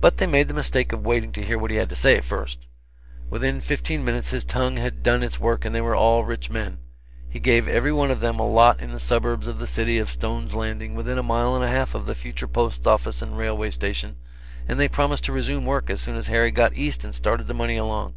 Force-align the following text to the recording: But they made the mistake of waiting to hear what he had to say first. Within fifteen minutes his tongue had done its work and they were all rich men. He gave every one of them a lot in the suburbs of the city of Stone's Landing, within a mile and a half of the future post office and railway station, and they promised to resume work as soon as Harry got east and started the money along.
But 0.00 0.18
they 0.18 0.28
made 0.28 0.46
the 0.46 0.54
mistake 0.54 0.92
of 0.92 1.04
waiting 1.04 1.32
to 1.32 1.42
hear 1.44 1.58
what 1.58 1.72
he 1.72 1.76
had 1.76 1.88
to 1.88 1.96
say 1.96 2.20
first. 2.20 2.68
Within 3.28 3.60
fifteen 3.60 4.04
minutes 4.04 4.30
his 4.30 4.44
tongue 4.44 4.76
had 4.76 5.02
done 5.02 5.24
its 5.24 5.40
work 5.40 5.64
and 5.64 5.74
they 5.74 5.80
were 5.80 5.96
all 5.96 6.24
rich 6.24 6.48
men. 6.48 6.78
He 7.28 7.40
gave 7.40 7.66
every 7.66 7.90
one 7.90 8.12
of 8.12 8.20
them 8.20 8.38
a 8.38 8.46
lot 8.46 8.78
in 8.78 8.92
the 8.92 9.00
suburbs 9.00 9.48
of 9.48 9.58
the 9.58 9.66
city 9.66 9.98
of 9.98 10.08
Stone's 10.10 10.54
Landing, 10.54 10.94
within 10.94 11.18
a 11.18 11.24
mile 11.24 11.56
and 11.56 11.64
a 11.64 11.68
half 11.68 11.92
of 11.92 12.06
the 12.06 12.14
future 12.14 12.46
post 12.46 12.86
office 12.86 13.20
and 13.20 13.36
railway 13.36 13.70
station, 13.72 14.14
and 14.68 14.78
they 14.78 14.86
promised 14.86 15.24
to 15.24 15.32
resume 15.32 15.66
work 15.66 15.90
as 15.90 16.00
soon 16.00 16.14
as 16.14 16.28
Harry 16.28 16.52
got 16.52 16.76
east 16.76 17.02
and 17.02 17.12
started 17.12 17.48
the 17.48 17.52
money 17.52 17.76
along. 17.76 18.14